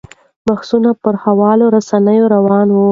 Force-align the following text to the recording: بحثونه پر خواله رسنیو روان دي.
بحثونه 0.45 0.89
پر 1.01 1.15
خواله 1.21 1.65
رسنیو 1.75 2.25
روان 2.33 2.67
دي. 2.71 2.79